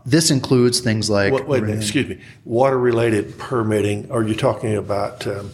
This 0.05 0.31
includes 0.31 0.81
things 0.81 1.09
like. 1.09 1.33
Wait, 1.33 1.47
wait 1.47 1.63
minute, 1.63 1.79
excuse 1.79 2.09
me. 2.09 2.21
Water 2.45 2.79
related 2.79 3.39
permitting, 3.39 4.11
are 4.11 4.23
you 4.23 4.35
talking 4.35 4.77
about 4.77 5.27
um, 5.27 5.51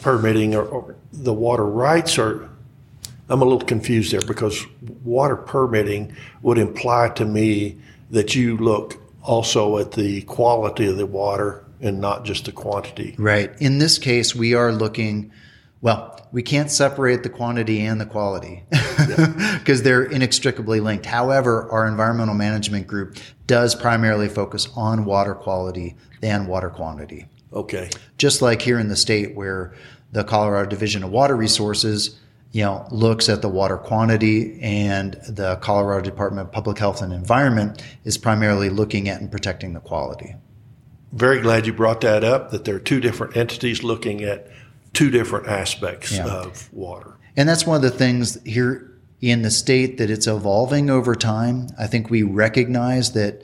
permitting 0.00 0.54
or, 0.54 0.64
or, 0.64 0.96
the 1.12 1.32
water 1.32 1.66
rights 1.66 2.18
or? 2.18 2.48
I'm 3.28 3.40
a 3.40 3.44
little 3.44 3.66
confused 3.66 4.12
there 4.12 4.20
because 4.26 4.66
water 5.04 5.36
permitting 5.36 6.14
would 6.42 6.58
imply 6.58 7.08
to 7.10 7.24
me 7.24 7.78
that 8.10 8.34
you 8.34 8.58
look 8.58 9.00
also 9.22 9.78
at 9.78 9.92
the 9.92 10.22
quality 10.22 10.86
of 10.86 10.96
the 10.96 11.06
water 11.06 11.64
and 11.82 12.00
not 12.00 12.24
just 12.24 12.46
the 12.46 12.52
quantity. 12.52 13.14
Right. 13.18 13.52
In 13.60 13.78
this 13.78 13.98
case, 13.98 14.34
we 14.34 14.54
are 14.54 14.72
looking, 14.72 15.32
well, 15.80 16.18
we 16.30 16.42
can't 16.42 16.70
separate 16.70 17.24
the 17.24 17.28
quantity 17.28 17.84
and 17.84 18.00
the 18.00 18.06
quality 18.06 18.64
because 18.70 19.80
yeah. 19.80 19.82
they're 19.84 20.04
inextricably 20.04 20.80
linked. 20.80 21.04
However, 21.04 21.68
our 21.70 21.86
environmental 21.86 22.34
management 22.34 22.86
group 22.86 23.18
does 23.46 23.74
primarily 23.74 24.28
focus 24.28 24.68
on 24.76 25.04
water 25.04 25.34
quality 25.34 25.96
than 26.20 26.46
water 26.46 26.70
quantity. 26.70 27.26
Okay. 27.52 27.90
Just 28.16 28.40
like 28.40 28.62
here 28.62 28.78
in 28.78 28.88
the 28.88 28.96
state 28.96 29.34
where 29.34 29.74
the 30.12 30.24
Colorado 30.24 30.70
Division 30.70 31.02
of 31.02 31.10
Water 31.10 31.36
Resources 31.36 32.18
you 32.52 32.62
know, 32.62 32.86
looks 32.90 33.28
at 33.30 33.40
the 33.40 33.48
water 33.48 33.78
quantity 33.78 34.60
and 34.60 35.14
the 35.26 35.56
Colorado 35.56 36.02
Department 36.02 36.48
of 36.48 36.52
Public 36.52 36.78
Health 36.78 37.00
and 37.00 37.12
Environment 37.12 37.82
is 38.04 38.18
primarily 38.18 38.68
looking 38.68 39.08
at 39.08 39.20
and 39.20 39.30
protecting 39.30 39.72
the 39.72 39.80
quality 39.80 40.34
very 41.12 41.40
glad 41.40 41.66
you 41.66 41.72
brought 41.72 42.00
that 42.00 42.24
up 42.24 42.50
that 42.50 42.64
there 42.64 42.76
are 42.76 42.80
two 42.80 43.00
different 43.00 43.36
entities 43.36 43.82
looking 43.82 44.22
at 44.22 44.48
two 44.92 45.10
different 45.10 45.46
aspects 45.46 46.12
yeah. 46.12 46.26
of 46.26 46.72
water. 46.72 47.16
And 47.36 47.48
that's 47.48 47.66
one 47.66 47.76
of 47.76 47.82
the 47.82 47.90
things 47.90 48.42
here 48.44 48.90
in 49.20 49.42
the 49.42 49.50
state 49.50 49.98
that 49.98 50.10
it's 50.10 50.26
evolving 50.26 50.90
over 50.90 51.14
time. 51.14 51.68
I 51.78 51.86
think 51.86 52.10
we 52.10 52.22
recognize 52.22 53.12
that 53.12 53.42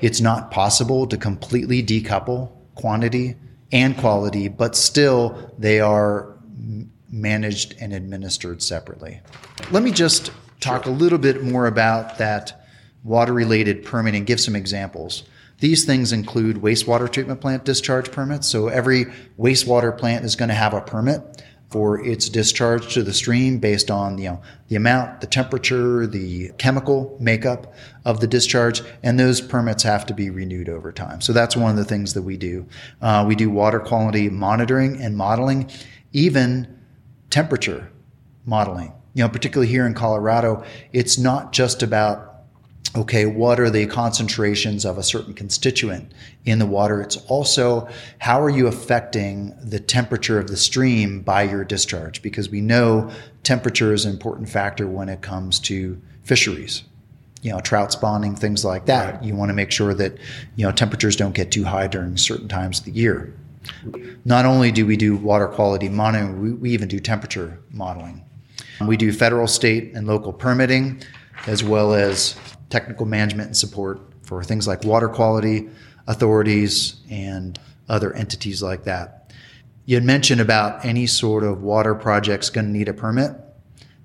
it's 0.00 0.20
not 0.20 0.50
possible 0.50 1.06
to 1.06 1.16
completely 1.16 1.82
decouple 1.82 2.50
quantity 2.74 3.36
and 3.72 3.96
quality, 3.96 4.48
but 4.48 4.76
still 4.76 5.52
they 5.58 5.80
are 5.80 6.36
managed 7.10 7.74
and 7.80 7.92
administered 7.92 8.62
separately. 8.62 9.20
Let 9.70 9.82
me 9.82 9.90
just 9.90 10.30
talk 10.60 10.84
sure. 10.84 10.92
a 10.92 10.96
little 10.96 11.18
bit 11.18 11.42
more 11.42 11.66
about 11.66 12.18
that 12.18 12.66
water 13.02 13.32
related 13.32 13.84
permitting, 13.84 14.24
give 14.24 14.40
some 14.40 14.56
examples. 14.56 15.24
These 15.58 15.84
things 15.84 16.12
include 16.12 16.56
wastewater 16.56 17.10
treatment 17.10 17.40
plant 17.40 17.64
discharge 17.64 18.10
permits. 18.10 18.46
So 18.46 18.68
every 18.68 19.06
wastewater 19.38 19.96
plant 19.96 20.24
is 20.24 20.36
going 20.36 20.50
to 20.50 20.54
have 20.54 20.74
a 20.74 20.80
permit 20.80 21.42
for 21.70 22.04
its 22.04 22.28
discharge 22.28 22.94
to 22.94 23.02
the 23.02 23.12
stream 23.12 23.58
based 23.58 23.90
on 23.90 24.18
you 24.18 24.28
know 24.28 24.42
the 24.68 24.76
amount, 24.76 25.20
the 25.20 25.26
temperature, 25.26 26.06
the 26.06 26.50
chemical 26.58 27.16
makeup 27.20 27.74
of 28.04 28.20
the 28.20 28.26
discharge, 28.26 28.82
and 29.02 29.18
those 29.18 29.40
permits 29.40 29.82
have 29.82 30.06
to 30.06 30.14
be 30.14 30.30
renewed 30.30 30.68
over 30.68 30.92
time. 30.92 31.20
So 31.20 31.32
that's 31.32 31.56
one 31.56 31.70
of 31.70 31.76
the 31.76 31.84
things 31.84 32.14
that 32.14 32.22
we 32.22 32.36
do. 32.36 32.66
Uh, 33.02 33.24
we 33.26 33.34
do 33.34 33.50
water 33.50 33.80
quality 33.80 34.28
monitoring 34.28 35.00
and 35.00 35.16
modeling, 35.16 35.70
even 36.12 36.80
temperature 37.30 37.90
modeling. 38.44 38.92
You 39.14 39.24
know, 39.24 39.28
particularly 39.28 39.70
here 39.70 39.86
in 39.86 39.94
Colorado, 39.94 40.64
it's 40.92 41.18
not 41.18 41.52
just 41.52 41.82
about 41.82 42.35
okay, 42.94 43.26
what 43.26 43.58
are 43.58 43.70
the 43.70 43.86
concentrations 43.86 44.84
of 44.84 44.98
a 44.98 45.02
certain 45.02 45.34
constituent 45.34 46.12
in 46.44 46.58
the 46.58 46.66
water? 46.66 47.00
It's 47.00 47.16
also 47.28 47.88
how 48.18 48.40
are 48.40 48.50
you 48.50 48.66
affecting 48.66 49.54
the 49.62 49.80
temperature 49.80 50.38
of 50.38 50.48
the 50.48 50.56
stream 50.56 51.22
by 51.22 51.42
your 51.42 51.64
discharge? 51.64 52.22
Because 52.22 52.50
we 52.50 52.60
know 52.60 53.10
temperature 53.42 53.92
is 53.92 54.04
an 54.04 54.12
important 54.12 54.48
factor 54.48 54.86
when 54.86 55.08
it 55.08 55.22
comes 55.22 55.58
to 55.60 56.00
fisheries. 56.22 56.82
You 57.42 57.52
know, 57.52 57.60
trout 57.60 57.92
spawning, 57.92 58.34
things 58.34 58.64
like 58.64 58.86
that. 58.86 59.14
Right. 59.14 59.24
You 59.24 59.36
want 59.36 59.50
to 59.50 59.54
make 59.54 59.70
sure 59.70 59.94
that, 59.94 60.16
you 60.56 60.66
know, 60.66 60.72
temperatures 60.72 61.16
don't 61.16 61.34
get 61.34 61.52
too 61.52 61.64
high 61.64 61.86
during 61.86 62.16
certain 62.16 62.48
times 62.48 62.80
of 62.80 62.86
the 62.86 62.92
year. 62.92 63.32
Not 64.24 64.46
only 64.46 64.72
do 64.72 64.86
we 64.86 64.96
do 64.96 65.16
water 65.16 65.46
quality 65.46 65.88
monitoring, 65.88 66.40
we, 66.40 66.52
we 66.52 66.70
even 66.70 66.88
do 66.88 66.98
temperature 66.98 67.58
modeling. 67.70 68.24
We 68.80 68.96
do 68.96 69.12
federal, 69.12 69.46
state, 69.46 69.92
and 69.94 70.06
local 70.06 70.32
permitting, 70.32 71.02
as 71.46 71.64
well 71.64 71.94
as 71.94 72.36
technical 72.70 73.06
management 73.06 73.48
and 73.48 73.56
support 73.56 74.00
for 74.22 74.42
things 74.42 74.66
like 74.66 74.84
water 74.84 75.08
quality 75.08 75.68
authorities 76.06 76.96
and 77.10 77.58
other 77.88 78.12
entities 78.12 78.62
like 78.62 78.84
that. 78.84 79.32
You 79.84 79.96
had 79.96 80.04
mentioned 80.04 80.40
about 80.40 80.84
any 80.84 81.06
sort 81.06 81.44
of 81.44 81.62
water 81.62 81.94
project's 81.94 82.50
going 82.50 82.66
to 82.66 82.72
need 82.72 82.88
a 82.88 82.92
permit. 82.92 83.32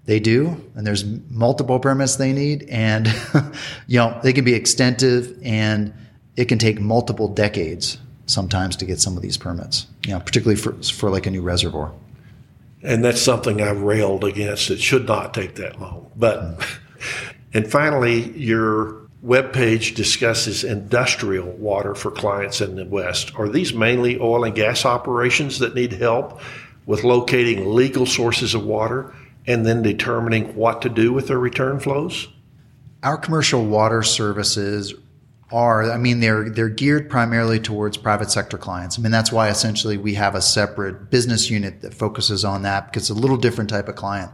They 0.05 0.19
do, 0.19 0.61
and 0.75 0.85
there's 0.85 1.05
multiple 1.29 1.79
permits 1.79 2.15
they 2.15 2.33
need, 2.33 2.63
and 2.69 3.07
you 3.87 3.97
know 3.97 4.19
they 4.23 4.33
can 4.33 4.43
be 4.43 4.53
extensive, 4.53 5.37
and 5.43 5.93
it 6.35 6.45
can 6.45 6.57
take 6.57 6.79
multiple 6.79 7.27
decades 7.27 7.97
sometimes 8.25 8.75
to 8.77 8.85
get 8.85 8.99
some 8.99 9.15
of 9.15 9.21
these 9.21 9.37
permits. 9.37 9.87
You 10.05 10.13
know, 10.13 10.19
particularly 10.19 10.59
for 10.59 10.73
for 10.83 11.09
like 11.09 11.27
a 11.27 11.31
new 11.31 11.41
reservoir. 11.41 11.93
And 12.83 13.03
that's 13.03 13.21
something 13.21 13.61
I've 13.61 13.81
railed 13.81 14.23
against. 14.23 14.71
It 14.71 14.81
should 14.81 15.07
not 15.07 15.33
take 15.33 15.55
that 15.55 15.79
long, 15.79 16.11
but. 16.15 16.59
Mm. 16.59 16.77
And 17.53 17.69
finally, 17.69 18.31
your 18.37 19.01
webpage 19.25 19.93
discusses 19.93 20.63
industrial 20.63 21.51
water 21.51 21.93
for 21.93 22.11
clients 22.11 22.61
in 22.61 22.75
the 22.75 22.85
West. 22.85 23.31
Are 23.35 23.47
these 23.47 23.73
mainly 23.73 24.19
oil 24.19 24.43
and 24.43 24.55
gas 24.55 24.85
operations 24.85 25.59
that 25.59 25.75
need 25.75 25.93
help 25.93 26.39
with 26.85 27.03
locating 27.03 27.73
legal 27.73 28.05
sources 28.05 28.55
of 28.55 28.65
water 28.65 29.13
and 29.45 29.65
then 29.65 29.81
determining 29.81 30.55
what 30.55 30.81
to 30.81 30.89
do 30.89 31.13
with 31.13 31.27
their 31.27 31.39
return 31.39 31.79
flows? 31.79 32.27
Our 33.03 33.17
commercial 33.17 33.65
water 33.65 34.01
services 34.01 34.93
are, 35.51 35.91
I 35.91 35.97
mean, 35.97 36.21
they're 36.21 36.49
they're 36.49 36.69
geared 36.69 37.09
primarily 37.09 37.59
towards 37.59 37.97
private 37.97 38.31
sector 38.31 38.57
clients. 38.57 38.97
I 38.97 39.01
mean, 39.01 39.11
that's 39.11 39.31
why 39.31 39.49
essentially 39.49 39.97
we 39.97 40.13
have 40.13 40.33
a 40.33 40.41
separate 40.41 41.09
business 41.09 41.49
unit 41.49 41.81
that 41.81 41.93
focuses 41.93 42.45
on 42.45 42.61
that 42.61 42.85
because 42.87 43.09
it's 43.09 43.17
a 43.17 43.21
little 43.21 43.37
different 43.37 43.69
type 43.69 43.89
of 43.89 43.95
client. 43.95 44.31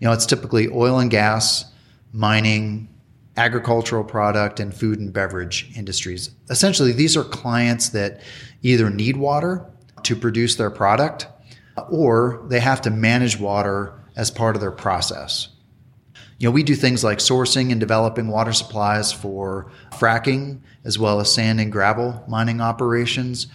You 0.00 0.06
know, 0.06 0.12
it's 0.12 0.26
typically 0.26 0.68
oil 0.68 0.98
and 0.98 1.10
gas 1.10 1.69
mining, 2.12 2.88
agricultural 3.36 4.04
product, 4.04 4.60
and 4.60 4.74
food 4.74 4.98
and 4.98 5.12
beverage 5.12 5.70
industries. 5.76 6.30
Essentially, 6.48 6.92
these 6.92 7.16
are 7.16 7.24
clients 7.24 7.90
that 7.90 8.20
either 8.62 8.90
need 8.90 9.16
water 9.16 9.64
to 10.02 10.16
produce 10.16 10.56
their 10.56 10.70
product 10.70 11.26
or 11.90 12.44
they 12.48 12.60
have 12.60 12.80
to 12.82 12.90
manage 12.90 13.38
water 13.38 13.94
as 14.16 14.30
part 14.30 14.56
of 14.56 14.60
their 14.60 14.72
process. 14.72 15.48
You 16.38 16.48
know, 16.48 16.52
we 16.52 16.62
do 16.62 16.74
things 16.74 17.04
like 17.04 17.18
sourcing 17.18 17.70
and 17.70 17.78
developing 17.78 18.28
water 18.28 18.52
supplies 18.52 19.12
for 19.12 19.70
fracking 19.92 20.60
as 20.84 20.98
well 20.98 21.20
as 21.20 21.32
sand 21.32 21.60
and 21.60 21.70
gravel 21.70 22.24
mining 22.28 22.60
operations. 22.60 23.46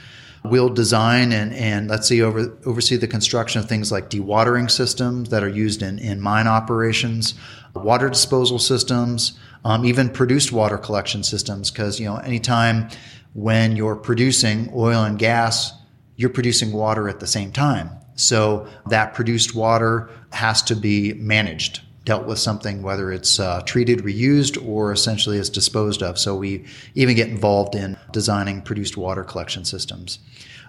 We'll 0.43 0.69
design 0.69 1.31
and, 1.31 1.51
and 1.55 1.87
let's 1.87 2.07
see 2.07 2.21
over, 2.21 2.55
oversee 2.65 2.97
the 2.97 3.07
construction 3.07 3.59
of 3.59 3.67
things 3.67 3.91
like 3.91 4.11
dewatering 4.11 4.69
systems 4.69 5.29
that 5.29 5.43
are 5.43 5.49
used 5.49 5.81
in, 5.81 5.97
in 5.97 6.21
mine 6.21 6.47
operations, 6.47 7.33
water 7.75 8.09
disposal 8.09 8.59
systems, 8.59 9.37
um, 9.63 9.85
even 9.85 10.09
produced 10.09 10.51
water 10.51 10.77
collection 10.77 11.23
systems. 11.23 11.71
Because 11.71 11.99
you 11.99 12.05
know, 12.05 12.17
anytime 12.17 12.89
when 13.33 13.75
you're 13.75 13.95
producing 13.95 14.71
oil 14.73 15.03
and 15.03 15.19
gas, 15.19 15.73
you're 16.15 16.29
producing 16.29 16.71
water 16.71 17.09
at 17.09 17.19
the 17.19 17.27
same 17.27 17.51
time. 17.51 17.89
So 18.15 18.67
that 18.87 19.13
produced 19.13 19.55
water 19.55 20.09
has 20.31 20.61
to 20.63 20.75
be 20.75 21.13
managed, 21.13 21.81
dealt 22.05 22.25
with 22.25 22.39
something, 22.39 22.81
whether 22.81 23.11
it's 23.11 23.39
uh, 23.39 23.61
treated, 23.65 23.99
reused, 23.99 24.65
or 24.65 24.93
essentially 24.93 25.37
is 25.37 25.49
disposed 25.49 26.01
of. 26.01 26.17
So 26.17 26.35
we 26.35 26.65
even 26.93 27.15
get 27.15 27.27
involved 27.27 27.75
in 27.75 27.97
designing 28.13 28.61
produced 28.61 28.95
water 28.95 29.23
collection 29.23 29.65
systems. 29.65 30.19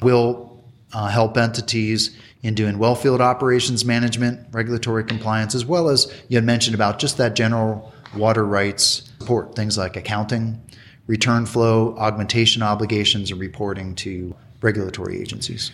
We'll 0.03 0.56
uh, 0.93 1.09
help 1.09 1.37
entities 1.37 2.17
in 2.43 2.55
doing 2.55 2.79
well 2.79 2.95
field 2.95 3.21
operations 3.21 3.85
management, 3.85 4.47
regulatory 4.53 5.05
compliance, 5.05 5.55
as 5.55 5.65
well 5.65 5.89
as 5.89 6.13
you 6.29 6.37
had 6.37 6.45
mentioned 6.45 6.75
about 6.75 6.99
just 6.99 7.19
that 7.19 7.35
general 7.35 7.93
water 8.17 8.45
rights 8.45 9.11
support, 9.19 9.55
things 9.55 9.77
like 9.77 9.97
accounting, 9.97 10.63
return 11.07 11.47
flow, 11.47 11.97
augmentation 11.99 12.63
obligations, 12.63 13.31
and 13.31 13.41
reporting 13.41 13.95
to 13.97 14.35
regulatory 14.61 15.21
agencies. 15.21 15.73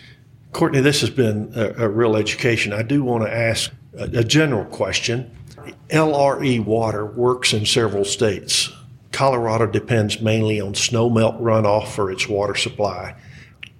Courtney, 0.51 0.81
this 0.81 1.01
has 1.01 1.09
been 1.09 1.51
a, 1.55 1.85
a 1.85 1.89
real 1.89 2.15
education. 2.15 2.73
I 2.73 2.83
do 2.83 3.03
want 3.03 3.23
to 3.23 3.33
ask 3.33 3.71
a, 3.97 4.03
a 4.19 4.23
general 4.23 4.65
question. 4.65 5.35
LRE 5.89 6.63
water 6.65 7.05
works 7.05 7.53
in 7.53 7.65
several 7.65 8.05
states. 8.05 8.71
Colorado 9.11 9.67
depends 9.67 10.19
mainly 10.21 10.59
on 10.59 10.73
snowmelt 10.73 11.39
runoff 11.39 11.87
for 11.89 12.11
its 12.11 12.27
water 12.27 12.55
supply. 12.55 13.15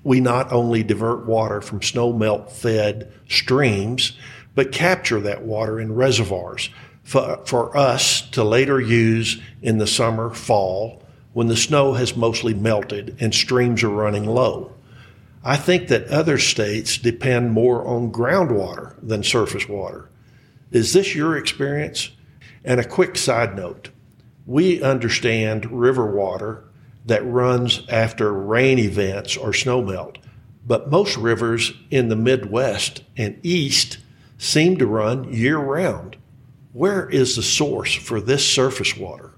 We 0.04 0.20
not 0.20 0.52
only 0.52 0.84
divert 0.84 1.26
water 1.26 1.62
from 1.62 1.80
snowmelt 1.80 2.52
fed 2.52 3.12
streams, 3.30 4.18
but 4.56 4.72
capture 4.72 5.20
that 5.22 5.44
water 5.44 5.80
in 5.80 5.96
reservoirs 5.96 6.70
for, 7.04 7.42
for 7.46 7.76
us 7.76 8.22
to 8.32 8.44
later 8.44 8.80
use 8.80 9.42
in 9.62 9.78
the 9.78 9.88
summer, 9.88 10.30
fall, 10.30 11.04
when 11.34 11.48
the 11.48 11.58
snow 11.58 11.94
has 11.94 12.16
mostly 12.16 12.54
melted 12.54 13.18
and 13.20 13.34
streams 13.34 13.84
are 13.84 13.90
running 13.90 14.26
low. 14.26 14.72
I 15.44 15.58
think 15.58 15.90
that 15.90 16.08
other 16.08 16.38
states 16.38 16.98
depend 16.98 17.52
more 17.52 17.86
on 17.86 18.12
groundwater 18.12 18.96
than 19.02 19.24
surface 19.24 19.68
water. 19.68 20.10
Is 20.72 20.94
this 20.94 21.14
your 21.14 21.38
experience? 21.38 22.12
And 22.64 22.80
a 22.80 22.88
quick 22.88 23.18
side 23.18 23.56
note 23.56 23.90
we 24.46 24.82
understand 24.82 25.66
river 25.72 26.06
water 26.06 26.64
that 27.06 27.26
runs 27.26 27.84
after 27.90 28.32
rain 28.32 28.80
events 28.80 29.36
or 29.36 29.50
snowmelt, 29.50 30.18
but 30.66 30.90
most 30.90 31.18
rivers 31.18 31.74
in 31.92 32.10
the 32.10 32.16
Midwest 32.16 33.04
and 33.18 33.40
East 33.44 33.98
seem 34.38 34.78
to 34.78 34.86
run 34.86 35.32
year 35.34 35.58
round. 35.58 36.16
Where 36.72 37.10
is 37.10 37.36
the 37.36 37.44
source 37.44 37.94
for 37.94 38.20
this 38.20 38.50
surface 38.50 38.96
water? 38.98 39.32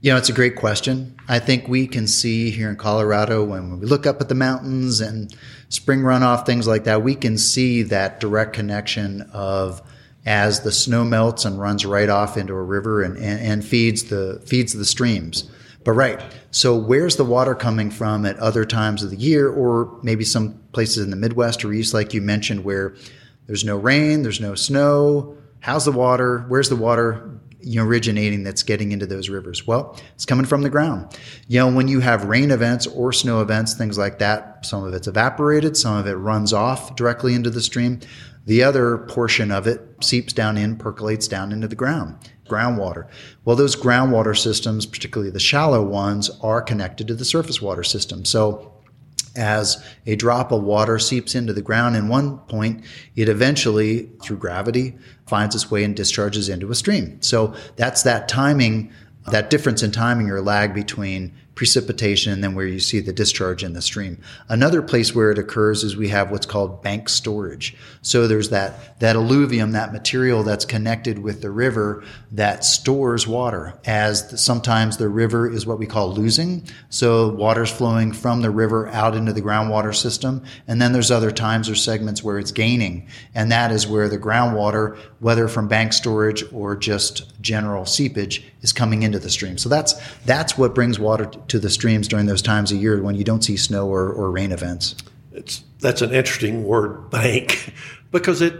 You 0.00 0.12
know, 0.12 0.16
it's 0.16 0.28
a 0.28 0.34
great 0.34 0.56
question. 0.56 1.16
I 1.28 1.40
think 1.40 1.66
we 1.66 1.86
can 1.86 2.06
see 2.06 2.50
here 2.50 2.70
in 2.70 2.76
Colorado 2.76 3.44
when 3.44 3.80
we 3.80 3.86
look 3.86 4.06
up 4.06 4.20
at 4.20 4.28
the 4.28 4.34
mountains 4.34 5.00
and 5.00 5.34
spring 5.68 6.00
runoff, 6.00 6.46
things 6.46 6.68
like 6.68 6.84
that, 6.84 7.02
we 7.02 7.14
can 7.14 7.36
see 7.36 7.82
that 7.84 8.20
direct 8.20 8.52
connection 8.52 9.22
of 9.32 9.82
as 10.24 10.60
the 10.60 10.70
snow 10.70 11.04
melts 11.04 11.44
and 11.44 11.58
runs 11.58 11.84
right 11.84 12.08
off 12.08 12.36
into 12.36 12.52
a 12.52 12.62
river 12.62 13.02
and, 13.02 13.16
and, 13.16 13.40
and 13.40 13.64
feeds 13.64 14.04
the 14.04 14.40
feeds 14.46 14.72
the 14.72 14.84
streams. 14.84 15.50
But 15.88 15.94
right, 15.94 16.22
so 16.50 16.76
where's 16.76 17.16
the 17.16 17.24
water 17.24 17.54
coming 17.54 17.90
from 17.90 18.26
at 18.26 18.38
other 18.40 18.66
times 18.66 19.02
of 19.02 19.08
the 19.08 19.16
year, 19.16 19.48
or 19.48 19.98
maybe 20.02 20.22
some 20.22 20.60
places 20.72 21.02
in 21.02 21.08
the 21.08 21.16
Midwest 21.16 21.64
or 21.64 21.72
East, 21.72 21.94
like 21.94 22.12
you 22.12 22.20
mentioned, 22.20 22.62
where 22.62 22.94
there's 23.46 23.64
no 23.64 23.78
rain, 23.78 24.22
there's 24.22 24.38
no 24.38 24.54
snow. 24.54 25.34
How's 25.60 25.86
the 25.86 25.92
water? 25.92 26.44
Where's 26.48 26.68
the 26.68 26.76
water 26.76 27.40
you 27.60 27.80
know, 27.80 27.86
originating 27.86 28.42
that's 28.42 28.62
getting 28.62 28.92
into 28.92 29.06
those 29.06 29.30
rivers? 29.30 29.66
Well, 29.66 29.98
it's 30.14 30.26
coming 30.26 30.44
from 30.44 30.60
the 30.60 30.68
ground. 30.68 31.18
You 31.46 31.60
know, 31.60 31.72
when 31.72 31.88
you 31.88 32.00
have 32.00 32.26
rain 32.26 32.50
events 32.50 32.86
or 32.86 33.10
snow 33.10 33.40
events, 33.40 33.72
things 33.72 33.96
like 33.96 34.18
that, 34.18 34.66
some 34.66 34.84
of 34.84 34.92
it's 34.92 35.08
evaporated, 35.08 35.74
some 35.74 35.96
of 35.96 36.06
it 36.06 36.16
runs 36.16 36.52
off 36.52 36.96
directly 36.96 37.32
into 37.32 37.48
the 37.48 37.62
stream. 37.62 38.00
The 38.44 38.62
other 38.62 38.98
portion 38.98 39.50
of 39.50 39.66
it 39.66 39.80
seeps 40.02 40.34
down 40.34 40.58
in, 40.58 40.76
percolates 40.76 41.28
down 41.28 41.50
into 41.50 41.68
the 41.68 41.76
ground, 41.76 42.16
groundwater. 42.48 43.08
Well, 43.44 43.56
those 43.56 43.76
groundwater 43.76 44.36
systems, 44.36 44.86
particularly 44.86 45.30
the 45.30 45.40
shallow 45.40 45.82
ones, 45.82 46.30
are 46.42 46.62
connected 46.62 47.06
to 47.08 47.14
the 47.14 47.24
surface 47.24 47.62
water 47.62 47.84
system. 47.84 48.24
So 48.24 48.72
as 49.36 49.82
a 50.06 50.16
drop 50.16 50.50
of 50.50 50.62
water 50.62 50.98
seeps 50.98 51.34
into 51.34 51.52
the 51.52 51.62
ground 51.62 51.96
in 51.96 52.08
one 52.08 52.38
point, 52.38 52.84
it 53.14 53.28
eventually, 53.28 54.10
through 54.22 54.38
gravity, 54.38 54.98
finds 55.26 55.54
its 55.54 55.70
way 55.70 55.84
and 55.84 55.94
discharges 55.94 56.48
into 56.48 56.70
a 56.70 56.74
stream. 56.74 57.22
So 57.22 57.54
that's 57.76 58.02
that 58.02 58.28
timing, 58.28 58.90
that 59.30 59.50
difference 59.50 59.82
in 59.82 59.92
timing 59.92 60.30
or 60.30 60.40
lag 60.40 60.74
between 60.74 61.34
precipitation 61.58 62.32
and 62.32 62.44
then 62.44 62.54
where 62.54 62.66
you 62.66 62.78
see 62.78 63.00
the 63.00 63.12
discharge 63.12 63.64
in 63.64 63.72
the 63.72 63.82
stream. 63.82 64.16
Another 64.48 64.80
place 64.80 65.12
where 65.12 65.32
it 65.32 65.40
occurs 65.40 65.82
is 65.82 65.96
we 65.96 66.08
have 66.08 66.30
what's 66.30 66.46
called 66.46 66.84
bank 66.84 67.08
storage. 67.08 67.76
So 68.00 68.28
there's 68.28 68.50
that, 68.50 69.00
that 69.00 69.16
alluvium, 69.16 69.72
that 69.72 69.92
material 69.92 70.44
that's 70.44 70.64
connected 70.64 71.18
with 71.18 71.42
the 71.42 71.50
river 71.50 72.04
that 72.30 72.64
stores 72.64 73.26
water 73.26 73.76
as 73.84 74.30
the, 74.30 74.38
sometimes 74.38 74.98
the 74.98 75.08
river 75.08 75.50
is 75.50 75.66
what 75.66 75.80
we 75.80 75.86
call 75.86 76.12
losing. 76.12 76.62
So 76.90 77.30
water's 77.30 77.72
flowing 77.72 78.12
from 78.12 78.40
the 78.40 78.50
river 78.50 78.86
out 78.90 79.16
into 79.16 79.32
the 79.32 79.42
groundwater 79.42 79.92
system. 79.92 80.44
And 80.68 80.80
then 80.80 80.92
there's 80.92 81.10
other 81.10 81.32
times 81.32 81.68
or 81.68 81.74
segments 81.74 82.22
where 82.22 82.38
it's 82.38 82.52
gaining. 82.52 83.08
And 83.34 83.50
that 83.50 83.72
is 83.72 83.84
where 83.84 84.08
the 84.08 84.16
groundwater, 84.16 84.96
whether 85.18 85.48
from 85.48 85.66
bank 85.66 85.92
storage 85.92 86.44
or 86.52 86.76
just 86.76 87.42
general 87.42 87.84
seepage, 87.84 88.44
is 88.60 88.72
coming 88.72 89.02
into 89.02 89.18
the 89.18 89.30
stream. 89.30 89.58
So 89.58 89.68
that's, 89.68 89.94
that's 90.24 90.56
what 90.56 90.74
brings 90.74 90.98
water 90.98 91.26
to 91.47 91.47
the 91.56 91.70
streams 91.70 92.08
during 92.08 92.26
those 92.26 92.42
times 92.42 92.72
of 92.72 92.82
year 92.82 93.00
when 93.00 93.14
you 93.14 93.22
don't 93.22 93.42
see 93.42 93.56
snow 93.56 93.86
or, 93.88 94.12
or 94.12 94.30
rain 94.30 94.50
events. 94.50 94.96
It's 95.32 95.62
that's 95.78 96.02
an 96.02 96.12
interesting 96.12 96.64
word, 96.64 97.10
bank, 97.10 97.72
because 98.10 98.42
it. 98.42 98.54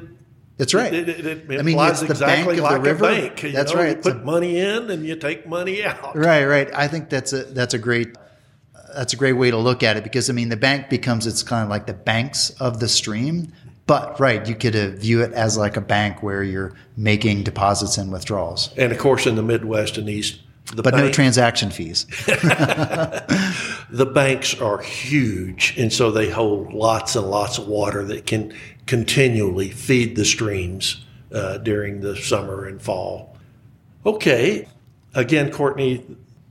That's 0.58 0.74
right. 0.74 0.92
It, 0.92 1.08
it, 1.08 1.26
it, 1.26 1.50
it 1.50 1.60
I 1.60 1.62
mean, 1.62 1.78
it's 1.78 2.00
the 2.00 2.06
exactly 2.06 2.56
bank 2.56 2.58
of 2.58 2.64
like 2.64 2.82
the 2.82 2.88
river. 2.90 3.04
a 3.04 3.08
bank. 3.08 3.42
You 3.44 3.52
That's 3.52 3.72
know, 3.72 3.80
right. 3.80 3.96
You 3.96 4.02
put 4.02 4.16
a, 4.16 4.24
money 4.24 4.58
in 4.58 4.90
and 4.90 5.06
you 5.06 5.14
take 5.14 5.46
money 5.46 5.84
out. 5.84 6.16
Right, 6.16 6.46
right. 6.46 6.68
I 6.74 6.88
think 6.88 7.10
that's 7.10 7.32
a 7.32 7.44
that's 7.44 7.74
a 7.74 7.78
great 7.78 8.16
that's 8.94 9.12
a 9.12 9.16
great 9.16 9.34
way 9.34 9.50
to 9.50 9.56
look 9.56 9.82
at 9.82 9.96
it 9.96 10.02
because 10.02 10.28
I 10.30 10.32
mean 10.32 10.48
the 10.48 10.56
bank 10.56 10.88
becomes 10.88 11.26
it's 11.26 11.42
kind 11.42 11.62
of 11.62 11.68
like 11.68 11.86
the 11.86 11.94
banks 11.94 12.50
of 12.58 12.80
the 12.80 12.88
stream, 12.88 13.52
but 13.86 14.18
right, 14.20 14.46
you 14.46 14.54
could 14.54 14.76
uh, 14.76 14.90
view 14.90 15.22
it 15.22 15.32
as 15.32 15.56
like 15.56 15.76
a 15.76 15.80
bank 15.80 16.22
where 16.22 16.42
you're 16.42 16.74
making 16.96 17.44
deposits 17.44 17.96
and 17.96 18.12
withdrawals. 18.12 18.70
And 18.76 18.92
of 18.92 18.98
course, 18.98 19.26
in 19.26 19.34
the 19.34 19.42
Midwest 19.42 19.96
and 19.96 20.08
East, 20.08 20.40
the 20.74 20.82
but 20.82 20.92
bank, 20.92 21.06
no 21.06 21.10
transaction 21.12 21.70
fees. 21.70 22.04
the 23.90 24.10
banks 24.12 24.60
are 24.60 24.78
huge, 24.78 25.74
and 25.78 25.92
so 25.92 26.10
they 26.10 26.30
hold 26.30 26.72
lots 26.72 27.16
and 27.16 27.26
lots 27.30 27.58
of 27.58 27.66
water 27.66 28.04
that 28.04 28.26
can 28.26 28.54
continually 28.86 29.70
feed 29.70 30.16
the 30.16 30.24
streams 30.24 31.04
uh, 31.32 31.58
during 31.58 32.00
the 32.00 32.16
summer 32.16 32.66
and 32.66 32.80
fall. 32.80 33.36
Okay, 34.04 34.68
again, 35.14 35.50
Courtney, 35.50 36.04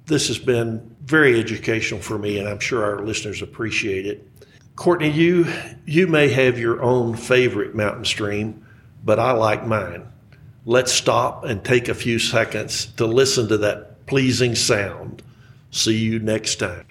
this 0.06 0.28
has 0.28 0.38
been 0.38 0.96
very 1.06 1.40
educational 1.40 2.02
for 2.02 2.18
me, 2.18 2.38
and 2.40 2.48
I'm 2.48 2.60
sure 2.60 2.84
our 2.84 3.02
listeners 3.06 3.42
appreciate 3.42 4.06
it. 4.06 4.28
Courtney, 4.76 5.10
you 5.10 5.52
you 5.86 6.06
may 6.08 6.30
have 6.30 6.60
your 6.60 6.82
own 6.84 7.16
favorite 7.16 7.74
mountain 7.74 8.06
stream, 8.06 8.66
but 9.04 9.20
I 9.20 9.32
like 9.32 9.66
mine. 9.66 10.08
Let's 10.66 10.92
stop 10.92 11.46
and 11.46 11.64
take 11.64 11.88
a 11.88 11.96
few 11.96 12.20
seconds 12.20 12.88
to 12.98 13.06
listen 13.06 13.48
to 13.48 13.58
that 13.60 13.87
pleasing 14.08 14.56
sound. 14.56 15.22
See 15.70 15.98
you 15.98 16.18
next 16.20 16.56
time. 16.56 16.87